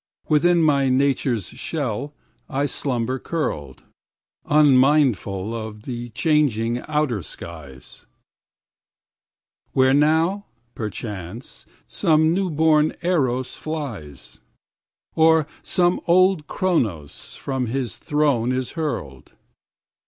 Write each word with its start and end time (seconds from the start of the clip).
5Within 0.31 0.63
my 0.63 0.89
nature's 0.89 1.45
shell 1.49 2.15
I 2.49 2.65
slumber 2.65 3.19
curled,6Unmindful 3.19 5.53
of 5.53 5.83
the 5.83 6.09
changing 6.09 6.79
outer 6.87 7.21
skies,7Where 7.21 9.93
now, 9.95 10.45
perchance, 10.73 11.67
some 11.87 12.33
new 12.33 12.49
born 12.49 12.95
Eros 13.03 13.55
flies,8Or 13.55 15.45
some 15.61 16.01
old 16.07 16.47
Cronos 16.47 17.35
from 17.35 17.67
his 17.67 17.97
throne 17.97 18.51
is 18.51 18.71
hurled. 18.71 19.33